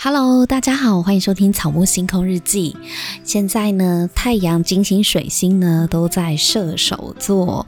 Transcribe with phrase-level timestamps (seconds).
[0.00, 2.76] Hello，大家好，欢迎收听草木星空日记。
[3.24, 7.66] 现在呢，太阳、金星、水星呢都在射手座。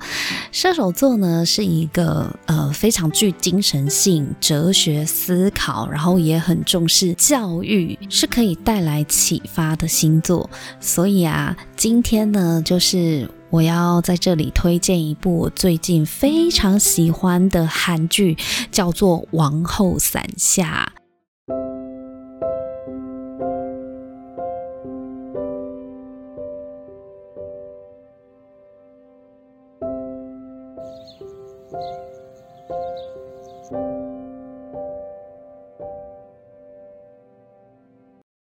[0.52, 10.48] 射手座呢是一个呃非常具精神性、哲学思考，然后也很重视教育，是可以带来启发的星座。
[10.78, 18.36] 所以啊，今天呢就是我要在这里推荐一部我最近非常喜欢的韩剧，
[18.70, 20.92] 叫做《王后伞下》。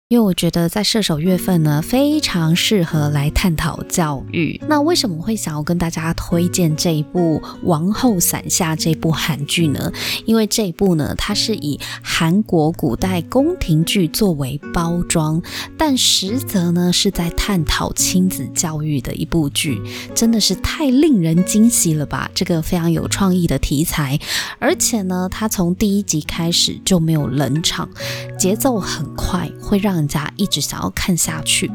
[0.09, 4.61] よ我觉得在射手月份呢，非常适合来探讨教育。
[4.67, 9.91] 那为什么会想要跟大家推荐这一部《王后伞下》这部韩剧呢？
[10.27, 15.41] 因为这一部呢，它是以韩国古代宫廷剧作为包装，
[15.75, 19.81] 但实则呢是在探讨亲子教育的一部剧，
[20.13, 22.29] 真的是太令人惊喜了吧！
[22.35, 24.19] 这个非常有创意的题材，
[24.59, 27.89] 而且呢，它从第一集开始就没有冷场，
[28.37, 31.71] 节奏很快，会让人家一直想要看下去，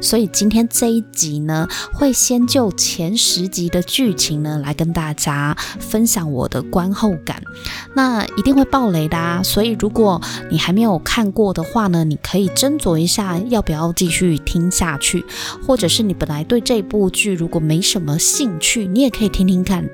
[0.00, 7.42] 所以今天这一集呢，会先就前十集的剧情呢来跟大家分享我的观后感。
[7.94, 15.24] 那一定会爆雷的啊，所以如果你还没有看过的话呢，你可以斟酌一下要不要继续听下去，
[15.66, 19.88] 或者是你本来对这部剧如果没什么兴趣，你也可以听听看。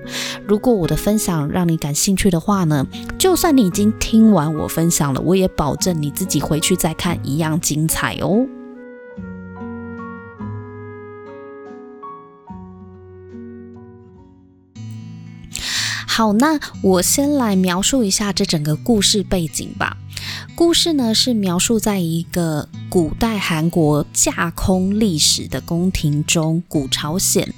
[0.47, 2.87] 如果我的分享让你感兴趣的话呢，
[3.19, 8.45] 就算你已经听完我分享了，我也保证你自己回去再看一样精彩彩哦。
[16.07, 19.97] 好，那我先来描述一下这整个故事背景吧。
[20.55, 27.53] 故事呢是描述在一个古代韩国架空历史的宫廷中，古朝鲜。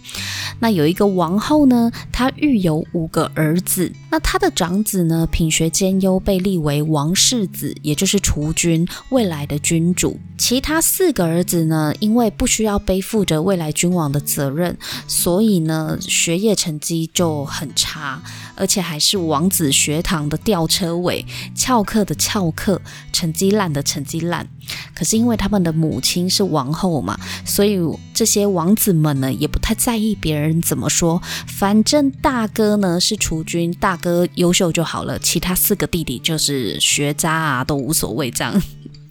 [0.61, 3.93] 那有一个王后呢，她育有五个儿子。
[4.11, 10.19] 那她的长子呢，品学兼优，被立为王世子，也就是储君，未来的君主。
[10.39, 18.23] 其他四个儿子呢，因为不需要背负着未来君王的责任，所以呢，学业成绩就很差，
[18.57, 21.25] 而且还是王子学堂的吊车尾，
[21.55, 22.81] 翘课的翘课，
[23.13, 24.47] 成绩烂的成绩烂。
[24.95, 27.79] 可是因为他们的母亲是王后嘛，所以
[28.13, 38.61] 这些王子们呢，也不太在意别人怎么说，反正大哥呢是储君，大哥优秀就好了，其他四个弟弟就是学渣啊，都无所谓这样。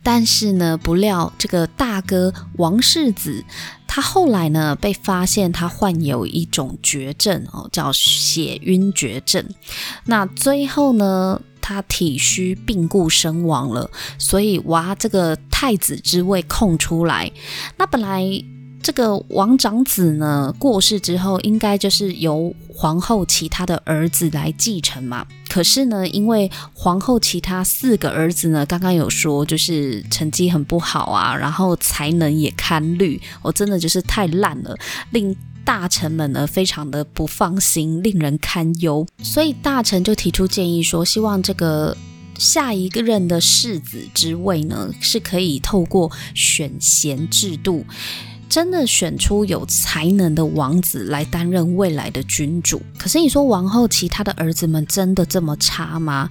[0.03, 3.43] 但是呢，不料这个大哥王世子，
[3.95, 9.41] 他后来呢被发现他患有一种绝症哦，叫血晕厥症。
[10.03, 13.89] 那最后呢，他体虚病故身亡了。
[14.19, 17.31] 所以哇，这个太子之位空出来。
[17.77, 18.21] 那本来
[18.85, 25.25] 这个王长子呢过世之后，应该就是由皇后其他的儿子来继承嘛。
[25.49, 34.77] 可是呢，因为皇后其他四个儿子呢，刚刚有说就是成绩很不好啊，然后才能也堪虑，我、真的就是太烂了，
[35.09, 39.03] 令大臣们呢非常的不放心，令人堪忧。
[39.17, 41.97] 所以大臣就提出建议说，希望这个
[42.37, 47.83] 下一个任的世子之位呢，是可以透过选贤制度。
[48.55, 52.81] 真的选出有才能的王子来担任未来的君主。
[52.97, 56.29] 可是你说王后其他的儿子们真的这么差吗？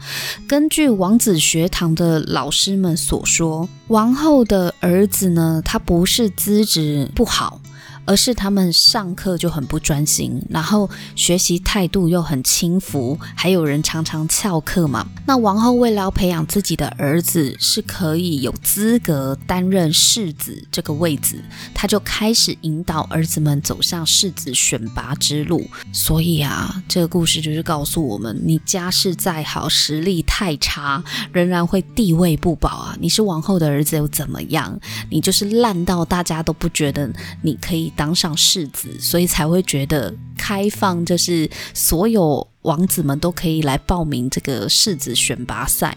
[0.49, 7.61] 根据王子学堂的老师们所说，王后的儿子呢，他不是资质不好。
[8.07, 15.07] 而是他们上课就很不专心，然后学习态度又很轻浮，还有人常常翘课嘛。
[15.27, 25.67] 那王后为了要培养自己的儿子是可以有资格担任世子这个位置，他就开始引导儿子们走向世子选拔之路。
[25.93, 32.97] 所以啊，这个故事就是告诉我们：你家世再好，实力太差，仍然会地位不保啊。
[33.01, 34.79] 你是王后的儿子又怎么样？
[35.11, 37.93] 你就是烂到大家都不觉得你可以。
[37.97, 45.97] 当上世子，所以才会觉得开放，就是所有王子们都可以来报名这个世子选拔赛。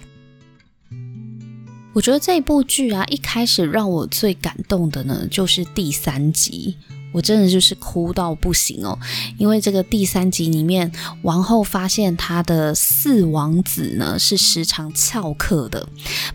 [1.94, 6.78] 我觉得这部剧啊，一开始让我最感动的呢，就是第三集。
[7.12, 8.98] 我真的就是哭到不行哦，
[9.38, 10.92] 因为这个第三集里面，
[11.24, 15.88] 王后发现她的四王子呢是时常翘课的。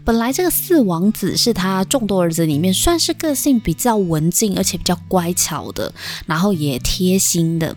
[0.05, 5.93] 本来这个四王子是她众多儿子里面算是个性比较文静，而且比较乖巧的，
[6.27, 7.77] 然后也贴心的。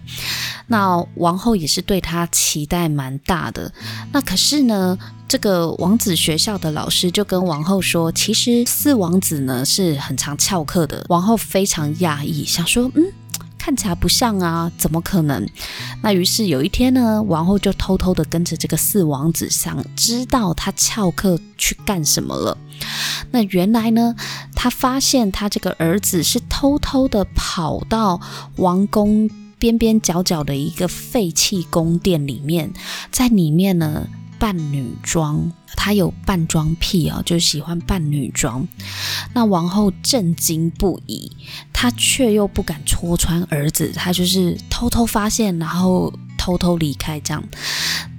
[0.68, 3.71] 那王后也是对他期待蛮大的。
[4.12, 4.97] 那可是呢，
[5.27, 11.04] 这个王子学校的老师就跟王后说，其实四王子呢是很常翘课的。
[11.10, 13.04] 王后非常讶异，想说，嗯，
[13.57, 15.45] 看起来不像啊，怎么可能？
[16.04, 22.56] 那于是有一天呢，王后就偷偷的跟着这个四王子，想知道他翘课去干什么了。
[23.31, 24.16] 那原来呢，
[24.56, 28.21] 他发现他这个儿子是偷偷的跑到
[28.57, 32.71] 王宫边边角角的一个废弃宫殿里面，
[33.12, 34.07] 在里面呢。
[34.45, 38.68] 扮女装，他有扮装癖哦，就喜欢扮女装。
[39.33, 41.31] 那王后震惊不已，
[41.74, 47.44] 她却又不敢戳穿儿子，她就是偷偷发现，然后偷偷离开这样。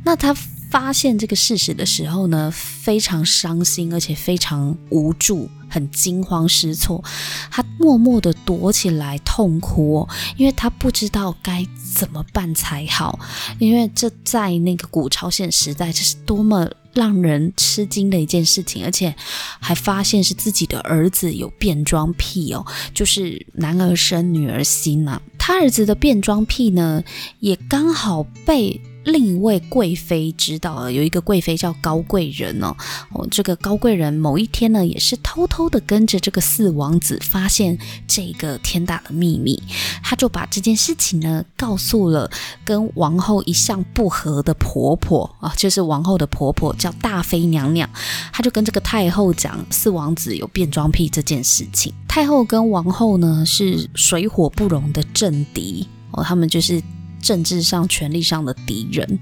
[0.03, 0.35] 那她
[0.79, 7.03] 发现这个事实的时候呢，非常伤心，而且非常无助，很惊慌失措。
[7.51, 10.07] 她默默地躲起来痛哭，
[10.37, 13.19] 因为她不知道该怎么办才好。
[13.59, 19.15] 因为这在那个古朝鲜时代，这是多么让人吃惊的一件事情，而且
[19.59, 25.23] 还发现是自己的儿子有变装癖哦，就是男儿生女儿心啊。
[25.39, 27.03] 他儿子的变装癖呢，
[27.41, 28.79] 也刚好被。
[29.07, 32.77] 另一位贵妃知道了，有一个贵妃叫高贵人哦，
[33.13, 39.63] 哦，这个高贵人某一天呢，也是偷偷的跟着这个四王子，发现这个天大的秘密，
[40.03, 42.29] 他就把这件事情呢告诉了
[42.65, 47.89] 跟王后一向不和的婆婆啊，就是王后的婆婆叫大妃娘娘，
[48.33, 51.95] 他就跟这个太后讲四王子有变装癖这件事情。
[52.09, 56.83] 太后跟王后呢是水火不容的政敌哦，他们就是。
[57.27, 59.19] 政治上、权力上的敌人，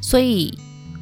[0.00, 0.56] 所以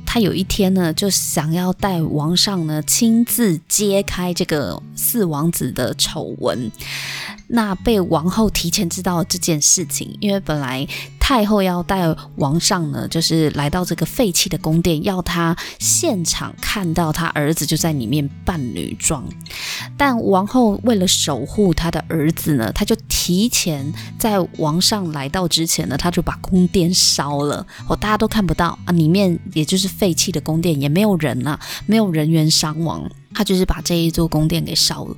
[0.07, 6.71] 他有一天呢，就想要带王上呢亲自揭开这个四王子的丑闻。
[7.49, 10.89] 那被王后提前知道这件事情，因为本来。
[11.29, 19.23] 太后要带王上呢，就是来到这个废弃的宫殿，要他现场看到他儿子就在里面扮女装。
[19.99, 33.07] 但王后为了守护她的儿子呢，她就提前在王上来到之前呢，她就把宫殿烧了，哦，大家都看不到啊，里面也就是废弃的宫殿，也没有人啊，没有人员伤亡。
[33.39, 35.17] 他就是把这一座宫殿给烧了。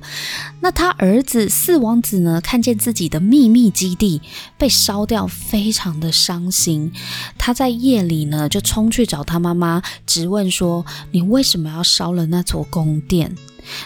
[0.59, 4.21] 那他儿子四王子呢，看见自己的秘密基地
[4.59, 6.91] 被烧掉，非常的伤心。
[7.39, 13.35] 他在夜里呢，就冲去找他妈妈，质问说：“你为什么要烧了那座宫殿？”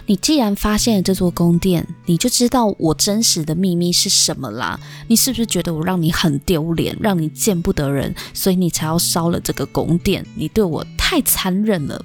[0.06, 4.80] 你既然发现了这座宫殿，你就知道我真实的秘密是什么啦。
[5.07, 10.25] 你是不是觉得我让你很丢脸，让你见不得人，所以你才要烧了这个宫殿？
[10.36, 12.04] 你对我太残忍了。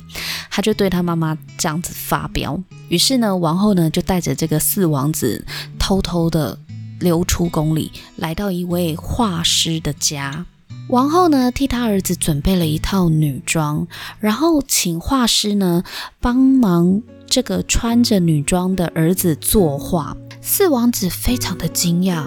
[0.50, 2.60] 他就对他妈妈这样子发飙。
[2.88, 5.46] 于是呢，王后呢就带着这个四王子
[5.78, 6.58] 偷偷的
[6.98, 10.44] 溜出宫里，来到一位画师的家。
[10.88, 13.86] 王后呢替他儿子准备了一套女装，
[14.18, 15.84] 然后请画师呢
[16.20, 17.00] 帮忙。
[17.30, 22.24] 这个穿着女装的儿子作画，四王子非常的惊讶，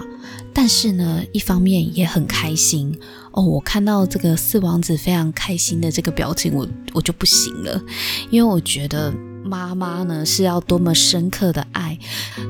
[0.53, 2.97] 但是呢，一方面也很开心
[3.31, 3.43] 哦。
[3.43, 7.81] 我看到这个四王子非常开心的这个表情，我我就不行了，
[8.29, 9.13] 因为我觉得
[9.43, 11.99] 妈妈呢是要多么深刻的爱，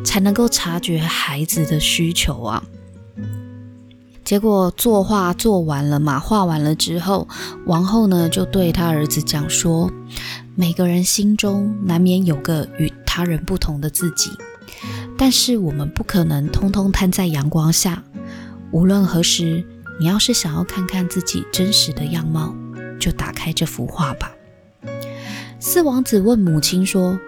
[0.06, 2.64] 才能够察觉孩子的需求啊。
[4.24, 7.28] 结果作画做完了嘛，画完了之后，
[7.66, 9.92] 王后呢就对他儿子讲说。
[10.56, 14.30] 每个人心中难免有个与他人不同的自己，
[15.18, 18.04] 但是我们不可能通通摊在阳光下。
[18.70, 19.66] 无论何时，
[20.00, 22.54] 你要是想要看看自己真实的样貌，
[23.00, 24.32] 就打开这幅画吧。
[25.60, 27.20] 四王子问母亲说：“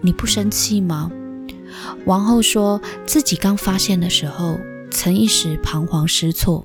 [0.00, 1.10] 你不生气吗？”
[2.06, 6.64] 王后说自己刚发现的时候，曾一时彷徨失措，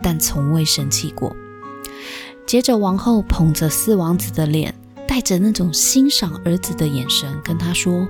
[0.00, 1.34] 但从未生气过。
[2.46, 4.72] 接着，王后捧着四王子的脸。
[5.08, 8.08] 带着那种欣赏儿子的眼神，跟他说：“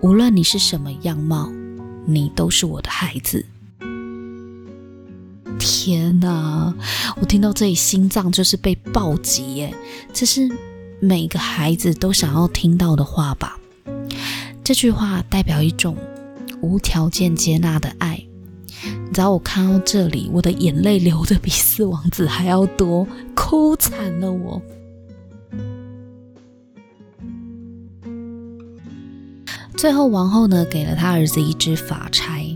[0.00, 1.50] 无论你是什么样貌，
[2.04, 3.46] 你都是我的孩子。”
[5.58, 6.74] 天哪！
[7.20, 9.74] 我听到这里，心脏就是被暴击耶！
[10.12, 10.48] 这是
[11.00, 13.58] 每个孩子都想要听到的话吧？
[14.64, 15.96] 这句话代表一种
[16.60, 18.24] 无条件接纳的爱。
[18.84, 24.60] 你知道，我看到这里，我的眼泪流得比四王子还要多，哭惨了我。
[29.76, 32.46] 最后，王后呢给了他儿子一支法钗。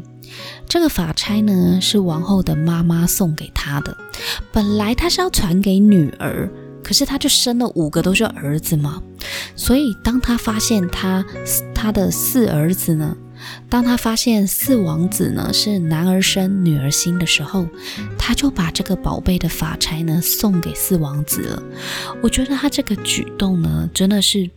[0.69, 3.97] 这个法钗呢是王后的妈妈送给他的。
[4.53, 6.51] 本来他是要传给女儿，
[6.83, 9.03] 可是他就生了五个都是儿子嘛。
[9.55, 11.25] 所以当他发现他
[11.75, 13.17] 他的四儿子呢
[13.69, 17.67] 当他发现四王子呢是男儿生女儿心的时候，
[18.19, 21.63] 他就把这个宝贝的发钗呢送给四王子了。
[22.23, 24.49] 我觉得他这个举动呢，真的是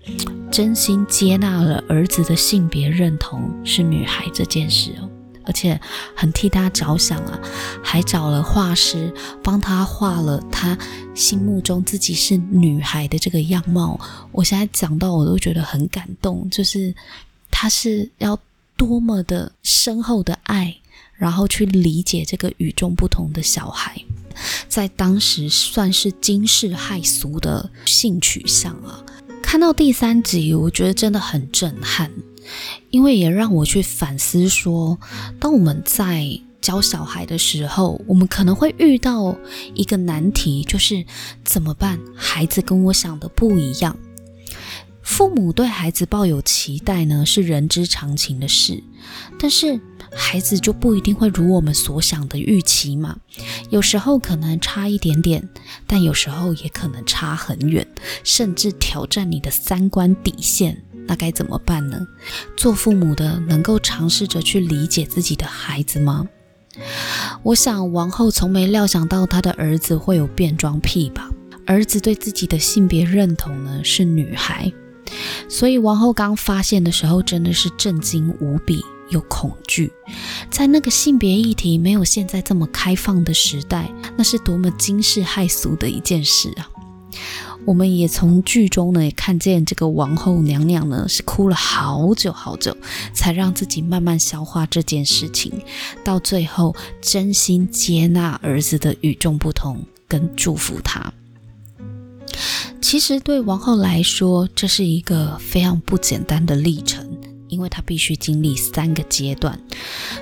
[0.52, 5.10] 真心接纳了儿子的性别认同是女孩这件事哦，
[5.44, 5.80] 而且
[6.16, 7.40] 很替他着想啊，
[7.84, 10.78] 还找了画师帮他画了他
[11.16, 14.00] 心目中自己是女孩的这个样貌。
[14.32, 16.94] 我现在讲到我都觉得很感动，就是
[17.50, 18.40] 他是要。
[18.80, 20.78] 多么的深厚的爱，
[21.18, 24.02] 然后去理解这个与众不同的小孩，
[24.70, 29.04] 在当时算是惊世骇俗的性取向啊！
[29.44, 32.10] 看到第三集，我觉得真的很震撼，
[32.90, 34.98] 因为也让我去反思说，
[35.42, 39.36] 当我们在教小孩的时候，我们可能会遇到
[39.76, 41.04] 一个难题，就是
[41.44, 42.00] 怎么办？
[42.16, 43.98] 孩子跟我想的不一样。
[45.10, 48.84] 父母对孩子抱有期待呢，是人之常情的事，
[49.40, 49.82] 但是
[50.14, 53.18] 孩子就不一定会如我们所想的预期嘛。
[53.72, 55.50] 有时候可能差一点点，
[55.88, 57.86] 但有时候也可能差很远，
[58.24, 60.84] 甚至挑战你的三观底线。
[61.08, 62.08] 那该怎么办呢？
[62.56, 66.28] 做父母的能够尝试着去理解自己的孩子吗？
[67.42, 71.28] 我想王后从没料想到她的儿子会有变装癖吧。
[71.66, 74.72] 儿子对自己的性别认同呢，是女孩。
[75.48, 79.92] 所以王后刚发现的时候，真的是震惊无比又恐惧。
[80.50, 86.70] 在那个性别议题没有现在这么开放的时代，那是多么惊世骇俗的一件事啊！
[87.66, 92.76] 我们也从剧中呢也看见这个王后娘娘呢是哭了好久好久，
[93.14, 95.52] 才让自己慢慢消化这件事情，
[96.04, 101.14] 到最后真心接纳儿子的与众不同，跟祝福他。
[102.82, 107.08] 其实对王后来说，这是一个非常不简单的历程，
[107.48, 109.60] 因为她必须经历三个阶段：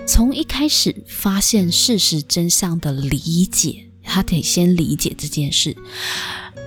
[0.05, 5.75] 从一开始发现事实真相的理解，她得先理解这件事，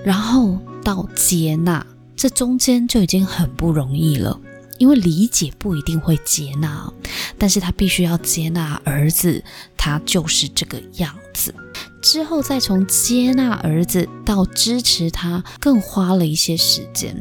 [0.03, 4.39] 然后到接纳，这中间就已经很不容易了。
[4.79, 6.91] 因为理解不一定会接纳，
[7.37, 9.43] 但是她必须要接纳儿子，
[9.77, 11.53] 他就是这个样子。
[12.01, 17.15] 之后再从接纳儿子到支持他，更花了一些时间，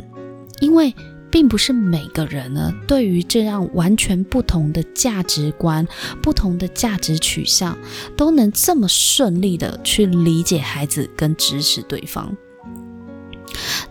[0.61, 0.95] 因为
[1.31, 5.87] 并不是每个人呢，对于这样完全不同的价值观、
[6.23, 7.79] 不同的价值取向，
[8.17, 12.37] 都能这么顺利的去理解孩子跟支持对方。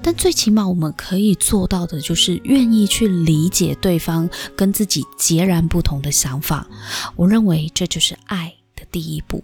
[0.02, 6.68] 但最起码我们可以做到的，就是愿意去理解对方跟自己截然不同的想法。
[7.16, 9.44] 我认为这就是爱的第一步。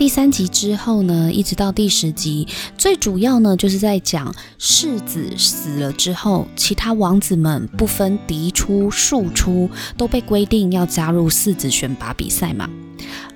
[0.00, 12.66] 第三集之后呢，一直到第十集，最主要呢就是在讲世子死了之后，其他王子们不分嫡出庶出，都被规定要加入世子选拔比赛嘛。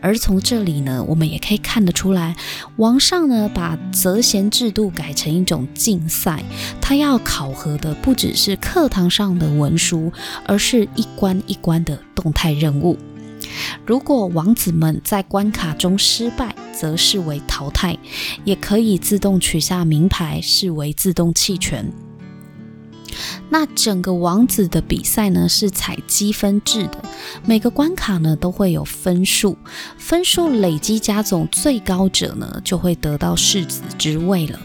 [0.00, 2.34] 而从这里呢，我们也可以看得出来，
[2.76, 6.42] 王上呢把择贤制度改成一种竞赛，
[6.80, 10.10] 他要考核的不只是课堂上的文书，
[10.46, 12.96] 而是一关一关的动态任务。
[13.86, 17.96] 如果王子们在关卡中失败，则视为淘汰，
[18.44, 21.92] 也可以自动取下名牌，视为自动弃权。
[23.48, 27.04] 那整个王子的比赛呢，是采积分制的，
[27.46, 29.56] 每个关卡呢都会有分数，
[29.96, 34.58] 分数累积加总最高者呢，就会得到世子之位了。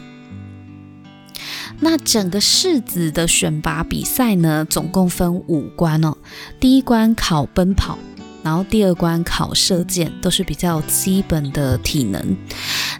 [1.78, 6.16] 那整个世子的选拔比赛呢，总共分五关哦，
[6.58, 7.98] 第一关考奔跑。
[8.42, 12.36] 然后第二关考射箭，都是比较基本的体能。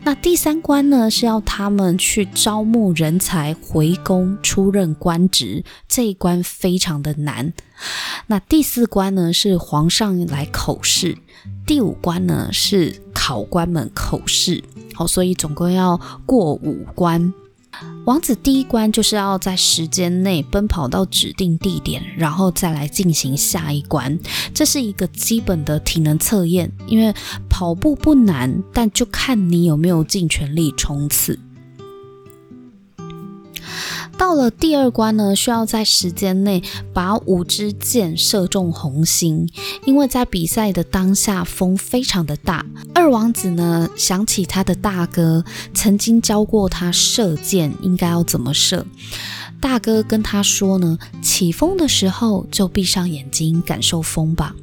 [0.03, 7.53] 那第三关呢，是要他们去招募人才回宫出任官职，这一关非常的难。
[8.27, 11.17] 那第四关呢，是皇上来口试，
[11.67, 14.63] 第五关呢是考官们口试。
[14.95, 17.33] 好，所以总共要过五关。
[18.05, 24.19] 王子第一关就是要在时间内奔跑到指定地点，然后再来进行下一关。
[24.53, 27.15] 这是一个基本的体能测验，因为
[27.49, 31.39] 跑步不难，但就看你有没有尽全力冲刺。
[34.21, 36.63] 到了第二关呢，需要在时间内
[36.93, 39.49] 把五支箭射中红心。
[39.87, 42.67] 因为在比赛的当下，风非常的大。
[42.95, 48.85] 二王子呢，想起他的大哥曾经教过他射箭应该要怎么射。
[49.59, 54.55] 大哥跟他说呢，起风的时候就闭上眼睛感受风吧。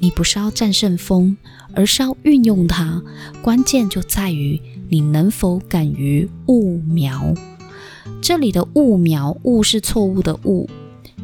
[0.00, 1.34] 你不是要战胜风，
[1.72, 3.02] 而是要运用它。
[3.40, 4.60] 关键就在于
[4.90, 7.32] 你能否敢于误瞄。
[8.20, 10.68] 这里的误瞄，误是错误的误，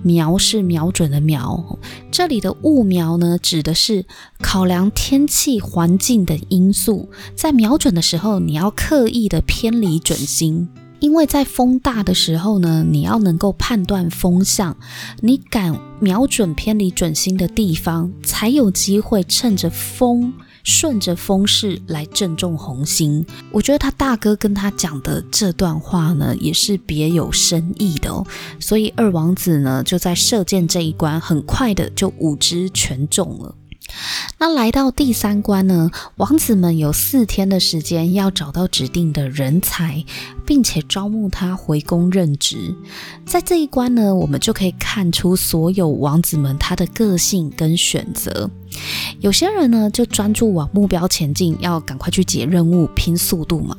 [0.03, 1.79] 瞄是瞄准的瞄。
[2.11, 4.07] 这里的误瞄呢，指的是
[4.41, 10.69] 考量天气环境的因素，在瞄准的时候，你要刻意的偏离准心。
[11.01, 14.75] 因为在风大的时候呢，你要能够判断风向，
[15.21, 20.33] 你敢瞄准偏离准心的地方，才有机会趁着风，
[20.65, 23.25] 顺着风势来正中红心。
[23.53, 28.27] 我觉得他大哥跟他讲的这段话呢，也是别有深意的哦。
[28.59, 33.55] 所以二王子呢，就在射箭这一关，很快的就五支全中了。
[34.39, 40.05] 那来到第三关呢，王子们有四天的时间要找到指定的人才，
[40.45, 42.75] 并且招募他回宫任职。
[43.25, 48.51] 在这一关呢，我们就可以看出所有王子们他的个性跟选择。
[49.21, 53.77] 有些人呢，就专注往目标前进，要赶快去解任务，拼速度嘛。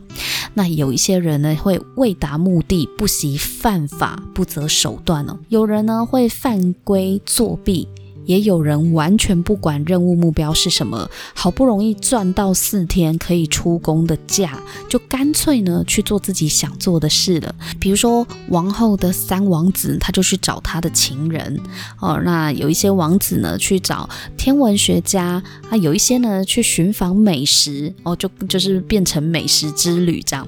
[0.53, 5.37] 那有一些人呢，会为达目的不惜犯法，不择手段哦。
[5.49, 7.87] 有人呢，会犯规作弊。
[8.25, 17.55] 也有人完全不管任务目标是什么，好不容易赚到四天可以出宫的假，就干脆呢去做自己想做的事了。
[17.79, 21.59] 比如说王后的三王子，他就去找他的情人
[21.99, 22.19] 哦。
[22.23, 30.47] 那有一些王子呢去找天文学家啊，有一些呢去寻访美食哦，就就是变成美食之旅这样。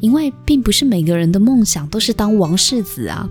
[0.00, 3.28] 因为并不是每个人的梦想都是当王世子啊。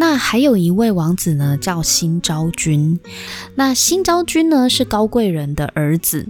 [0.00, 3.00] 那还有一位王子呢，叫新昭君。
[3.56, 6.28] 那新昭君呢，是高贵人的儿子。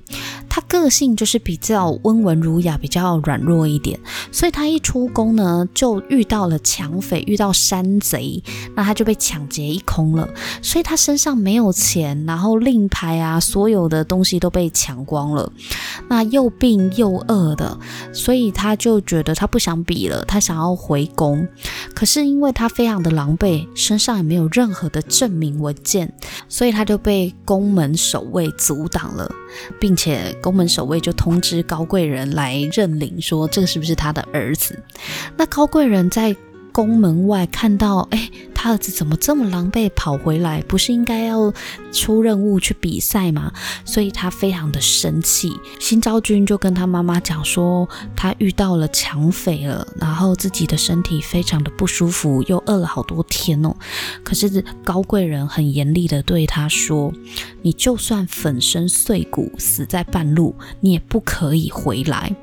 [0.59, 3.97] 他个性就是比较温文儒雅，比较软弱一点，
[4.33, 8.43] 所以他一出宫呢，就遇到了抢匪，遇到山贼，
[8.75, 10.29] 那他就被抢劫一空了。
[10.61, 15.53] 所以他身上没有钱，然后令牌啊，所有的东西都被抢光了。
[16.09, 17.79] 那又病又饿的，
[18.12, 21.47] 所以他就觉得他不想比了，他想要回宫。
[21.94, 26.12] 可是因为他非常的狼狈，身上也没有任何的证明文件，
[26.49, 29.31] 所以他就被宫门守卫阻挡了，
[29.79, 30.37] 并且。
[30.49, 34.83] 宫门守卫就通知高贵人来认领，说这个是不是他的儿子？
[35.37, 36.35] 那高贵人在
[36.73, 40.61] 宫门外看到，哎，他儿子怎么这么狼狈跑回来？
[40.62, 41.55] 不是应该要
[41.92, 43.53] 出任务去比赛吗？
[43.85, 45.53] 所以他非常的生气。
[45.79, 53.73] 新昭君就跟他妈妈讲说，他遇到了抢匪了，然后自己的身体非常的不舒服，又饿了好多天哦。
[54.25, 57.12] 可是高贵人很严厉的对他说，
[57.62, 62.35] 你就算粉身碎骨死在半路，你也不可以回来。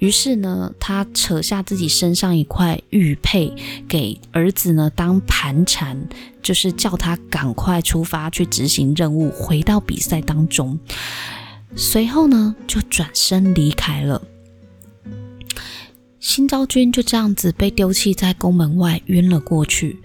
[0.00, 3.54] 于是呢，他扯下自己身上一块玉佩，
[3.86, 6.08] 给儿子呢当盘缠，
[6.42, 10.78] 就是叫他赶快出发去执行任务，回到比赛当中。
[11.76, 14.20] 随后呢，就转身离开了。
[16.18, 19.98] 新昭君就这样子被丢弃在宫门外，晕了过去。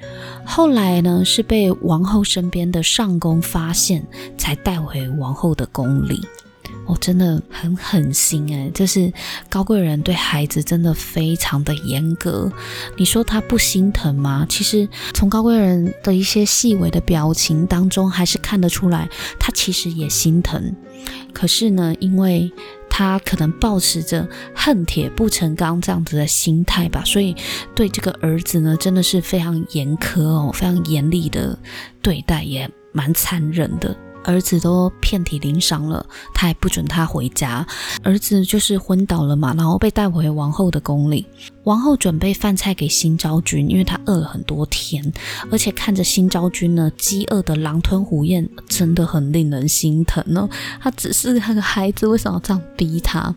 [0.45, 4.05] 后来呢，是被王后身边的上宫发现，
[4.38, 6.21] 才带回王后的宫里。
[6.88, 8.69] 哦，真的很狠心哎！
[8.69, 9.12] 就是
[9.50, 12.52] 高贵人对孩子真的非常的严格。
[12.95, 14.45] 你说他不心疼吗？
[14.48, 20.76] 其实从高贵人的一些细微的表情当中，还是看得出来，他其实也心疼。
[21.34, 22.52] 可是呢，因为
[22.89, 27.36] 他可能抱持着恨铁不成钢这样子的心态吧，所以
[27.76, 31.58] 对这个儿子呢，真的是非常严苛哦，非常严厉的
[32.02, 33.95] 对待，也蛮残忍的。
[34.25, 37.65] 儿子都遍体鳞伤了，他还不准他回家。
[38.03, 41.25] 儿子就是昏倒了嘛，然后被带回王后的宫里。
[41.63, 45.11] 王后准备饭菜给新昭君，因为他饿了很多天，
[45.51, 50.49] 而且看着新昭君呢，饥饿的狼吞虎咽，真的很令人心疼哦。
[50.79, 53.33] 他只是那个孩子，为什么要这样逼他？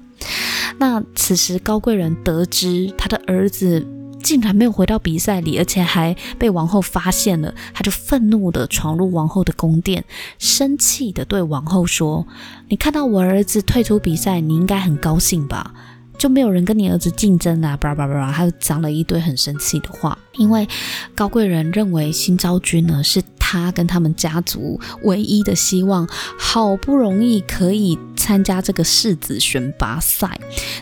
[0.79, 3.87] 那此时高贵人得知他的儿子。
[4.23, 10.05] 竟然没有回到比赛里，而且还被王后发现了，他就愤怒地闯入王后的宫殿，
[10.39, 12.27] 生气地对王后说
[12.69, 15.73] ：“你看到我儿子退出比赛，你应该很高兴吧？
[16.19, 20.19] 就没有人跟你儿子竞争啊！”叭叭叭叭，他就讲了一堆很生气的话。
[20.35, 20.69] 因为
[21.15, 26.07] 高贵人认为新昭君呢是他跟他们家族唯一的希望，
[26.39, 30.39] 好不容易可以参加这个世子选拔赛，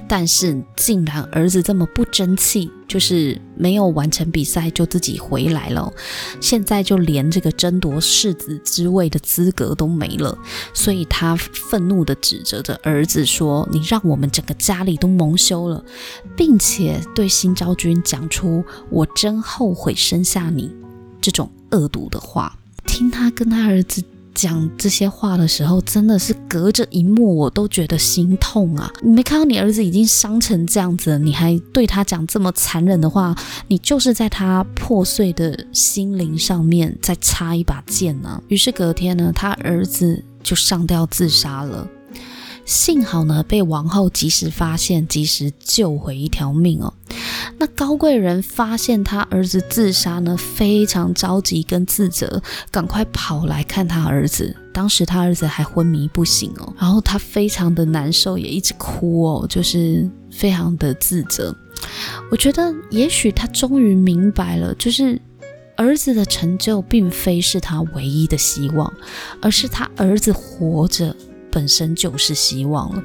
[0.08, 5.92] 但是竟然儿子这么不争气，就是没有完成比赛就自己回来了，
[6.40, 10.36] 现在就连这个争夺世子之位的资格都没了，
[10.74, 15.84] 所以他愤怒地指责着儿子说：“你让我们整个家里都蒙羞了，
[16.36, 20.74] 并且对新昭君讲出‘我真后悔生下你’
[21.20, 24.02] 这种恶毒的话。”听他跟他儿子。
[24.36, 28.92] 讲这些话的时候，真的是隔着一幕我都觉得心痛啊！
[29.00, 33.34] 你没看到你儿子已经伤成这样子，你还对他讲这么残忍的话，
[33.68, 41.88] 你就是在他破碎的心灵上面再插一把剑呢、于是隔天呢，他儿子就上吊自杀了。
[42.66, 46.92] 幸好呢，被王后及时发现，及时救回一条命哦。
[47.58, 54.54] 那高贵人发现他儿子自杀呢，非常着急跟自责，赶快跑来看他儿子。
[54.72, 61.56] 当时他儿子还昏迷不醒哦，然后他非常的难受，也一直哭哦，就是非常的自责。
[62.32, 65.20] 我觉得也许他终于明白了，就是
[65.76, 68.92] 儿子的成就并非是他唯一的希望，
[69.40, 71.14] 而是他儿子活着。
[71.50, 73.02] 本身就是希望了，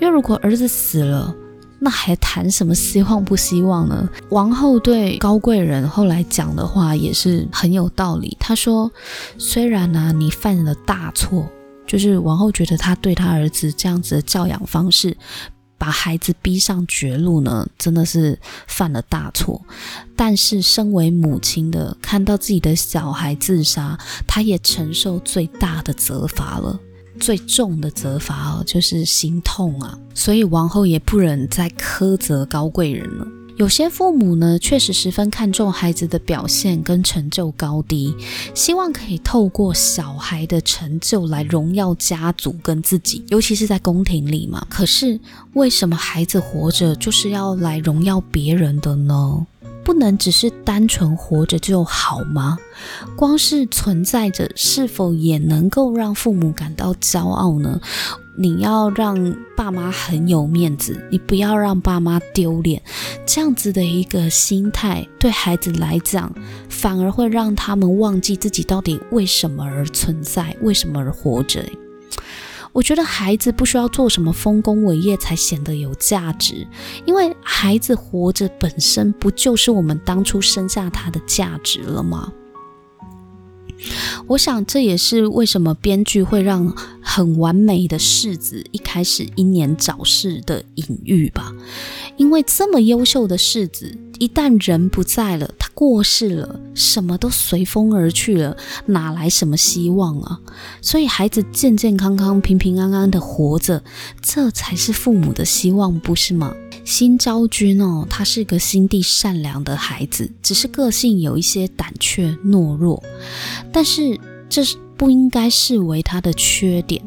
[0.00, 1.34] 因为如果儿子死了，
[1.78, 4.08] 那还谈什么希望不希望呢？
[4.28, 8.36] 王后对高贵人后来讲的话也是很有道理。
[8.38, 8.92] 她说
[9.38, 11.48] ：“虽然呢、你犯了大错，
[11.86, 15.16] 就是王后觉得她对她儿子这样子的教养方式，
[15.78, 19.62] 把孩子逼上绝路呢，真的是犯了大错。
[20.14, 26.78] 但是身为母亲的，看到自己的小孩自杀，她也承受最大的责罚了。”
[27.20, 33.26] 最重的责罚哦，就是心痛啊，所以王后也不忍再苛责高贵人了。
[33.56, 38.14] 有些父母呢，确实十分看重孩子的表现跟成就高低，
[38.54, 44.66] 希望可以透过小孩的成就来荣耀家族跟自己，尤其是在宫廷里嘛。
[44.70, 45.20] 可是
[45.52, 49.46] 为什么孩子活着就是要来荣耀别人的呢？
[49.90, 52.56] 不能只是单纯活着就好吗？
[53.16, 57.80] 光是存在着，是否也能够让父母感到骄傲呢？
[58.36, 62.80] 你要让爸妈很有面子，你不要让爸妈丢脸，
[63.26, 66.32] 这样子的一个心态，对孩子来讲，
[66.68, 71.64] 反而会让他们忘记自己到底为什么而存在，为什么而活着。
[72.72, 76.66] 我觉得孩子不需要做什么丰功伟业才显得有价值，
[77.04, 82.32] 因为孩子活着本身不就是我们当初生下他的价值了吗？
[84.26, 91.52] 我想这也是为什么编剧会让很完美的世子一开始英年早逝的隐喻吧，
[92.16, 100.38] 因为这么优秀的世子，一旦人不在了，他过世了，什么都随风而去了，哪来什么希望啊？
[100.82, 103.82] 所以孩子健健康康、平平安安的活着，
[104.20, 106.54] 这才是父母的希望，不是吗？
[106.84, 113.02] 新昭君哦，她是个心地善良的孩子，只是个性有一些胆怯懦弱，
[113.72, 114.76] 但是这是。
[115.00, 117.02] 不应该视为他的缺点，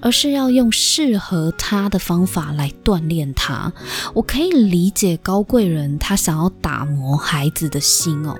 [0.00, 3.72] 而是要用适合他的方法来锻炼他。
[4.12, 8.36] 我可以理解高贵人他想要打磨孩子的心哦。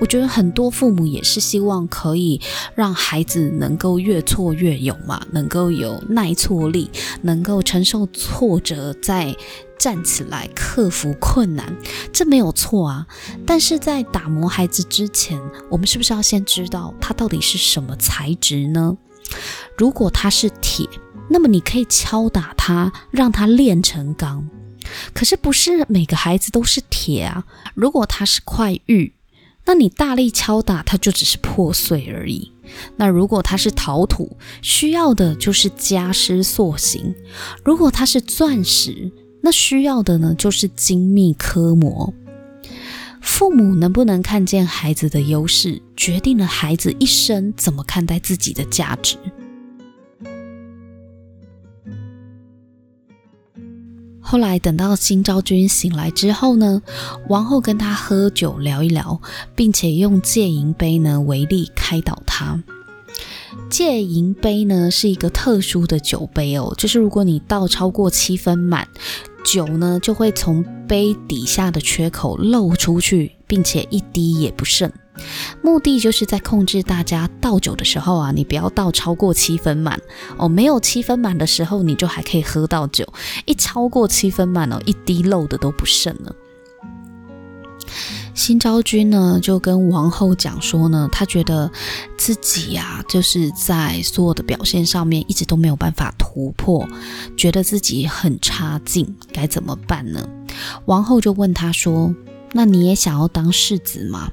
[0.00, 2.40] 我觉得很多父母也是希望可以
[2.74, 6.90] 让孩子能够越挫越勇嘛，能够有耐挫力，
[7.22, 9.36] 能够承受挫折，在。
[9.78, 11.76] 站起来，克服困难，
[12.12, 13.06] 这没有错啊。
[13.46, 18.96] 但是在打磨孩子之前，我们是不是要先知道他到底是什么材质呢？
[19.76, 20.88] 如果他是铁，
[21.30, 24.48] 那么你可以敲打他，让他炼成钢。
[25.12, 27.44] 可是不是每个孩子都是铁啊。
[27.74, 29.12] 如果他是块玉，
[29.66, 32.52] 那你大力敲打，它就只是破碎而已。
[32.96, 37.14] 那如果他是陶土，需要的就是加湿塑形。
[37.62, 39.12] 如果他是钻石，
[39.48, 42.12] 那需要的呢，就是精密刻磨。
[43.22, 49.16] 父母能不能看见孩子的优势，决定了孩子一生怎么看待自己的价值。
[54.20, 56.82] 后来等到新昭君醒来之后呢，
[57.30, 59.18] 王后跟他喝酒聊一聊，
[59.56, 62.62] 并且用借银杯呢为例开导他。
[63.70, 68.86] 借银杯呢是一个特殊的酒杯哦，就是如果你倒超过七分满。
[69.44, 74.92] 酒呢就会从杯底下的缺口漏出去，并且一滴也不剩。
[75.62, 79.98] 目的就是在控制大家倒酒的时候啊，你不要倒超过七分满
[80.36, 80.48] 哦。
[80.48, 83.06] 没有七分满的时候，你就还可以喝到酒；
[83.46, 86.34] 一超过七分满哦，一滴漏的都不剩了。
[88.38, 91.68] 新昭君呢就跟王后讲说呢，她觉得
[92.16, 96.88] 自己呀、就是在所有的表现上面一直都没有办法突破，
[97.36, 100.24] 觉得自己很差劲，该怎么办呢？
[100.86, 102.14] 王后就问她说
[102.54, 104.30] ：“那你也想要当世子吗？”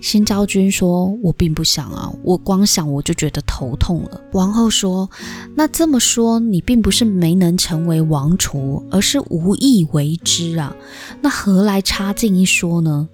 [0.00, 5.10] 新昭君说：“我并不想啊，我光想我就觉得头痛了。”王后说
[5.56, 10.76] ：“那这么说，你并不是没能成为王储，而是无意为之啊？
[11.20, 13.08] 那何来差劲一说呢？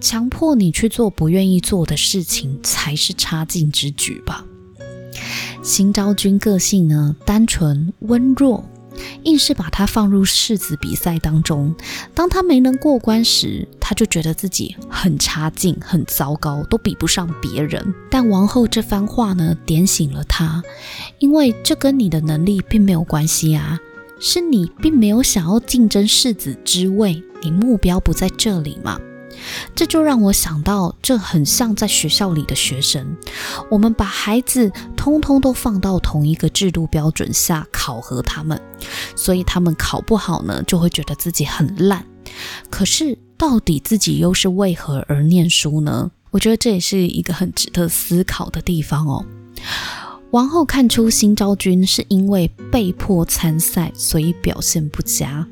[0.00, 4.44] 强迫你去做不愿意做的事情，才是差劲之举吧？”
[5.62, 8.64] 新昭君个性呢，单纯温弱。
[9.24, 11.74] 硬是把他放入世子比赛当中，
[12.14, 17.92] 当他没能过关时，他就觉得自己很差劲、很糟糕，都比不上别人。
[18.08, 20.62] 但王后这番话呢，点醒了他，
[21.18, 23.80] 因为这跟你的能力并没有关系啊，
[24.20, 29.00] 是你并没有想要竞争世子之位，你目标不在这里嘛。
[29.74, 33.16] 这就让我想到，这很像在学校里的学生，
[33.70, 38.60] 我们把孩子通通都放到同一个制度标准下考核他们，
[39.16, 42.04] 所以他们考不好呢，就会觉得自己很烂。
[42.70, 46.10] 可是，到底自己又是为何而念书呢？
[46.30, 49.24] 我觉得这也是一个很值得思考的地方哦。
[50.34, 55.46] 王后看出新昭君是因为被迫参赛，所以表现不佳，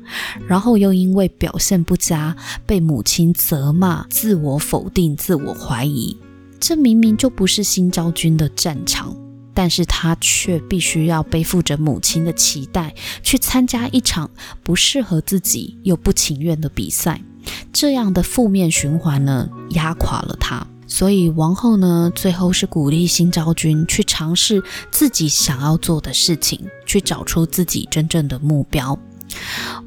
[0.45, 6.17] 然后又因为表现不佳被母亲责骂、自我否定、自我怀疑。
[6.59, 9.15] 这明明就不是新昭君的战场，
[9.53, 14.29] 但是她却必须要背负着母亲的期待，去参加一场
[14.63, 17.21] 不适合自己又不情愿的比赛。
[17.71, 20.67] 这样的负面循环呢，压垮了她。
[20.93, 28.99] 所以王后呢，最后是鼓励新昭君去尝试自己想要做的事情，去找出自己真正的目标。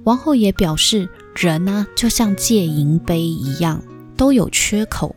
[0.03, 3.81] 王后也表示，人呢，就像界银杯一样，
[4.17, 5.15] 都有缺口。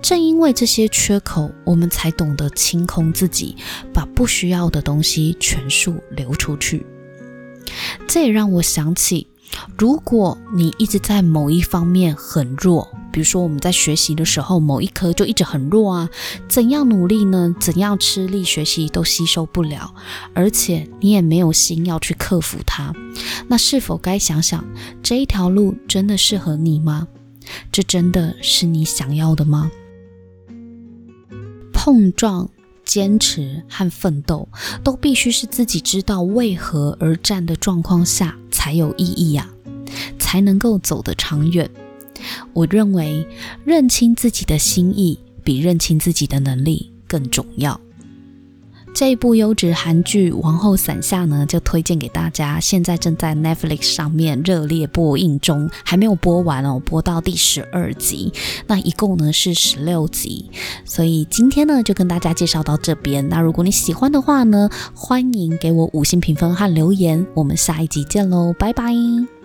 [0.00, 3.56] 正因为这些缺口，我们才懂得清空自己，
[3.92, 6.86] 把不需要的东西全数流出去。
[8.06, 9.26] 这也让我想起，
[9.76, 12.88] 如果你一直在某一方面很弱。
[13.10, 16.08] 比如说，我们在学习的时候，某一科就一直很弱啊，
[16.46, 17.52] 怎样努力呢？
[17.58, 19.92] 怎样吃力学习都吸收不了，
[20.34, 22.92] 而且你也没有心要去克服它。
[23.48, 24.62] 那是否该想想，
[25.02, 27.08] 这一条路真的适合你吗？
[27.72, 29.70] 这真的是你想要的吗？
[31.72, 32.48] 碰撞、
[32.88, 34.48] 坚持和奋斗，
[34.82, 39.46] 都必须是自己知道为何而战的状况下才有意义呀，
[40.18, 41.70] 才能够走得长远。
[42.54, 43.28] 我认为
[43.64, 47.78] 认清自己的心意比认清自己的能力更重要。
[48.94, 52.58] 这一部优质韩剧《王后伞下》呢，就推荐给大家。
[52.58, 58.32] 现在正在 Netflix 上面热烈播映中，还没有播完哦，播到第十二集。
[58.66, 60.50] 那一共呢是十六集，
[60.84, 63.28] 所以今天呢就跟大家介绍到这边。
[63.28, 67.24] 那如果你喜欢的话呢，欢迎给我五星评分和留言。
[67.34, 69.37] 我们下一集见喽，拜拜。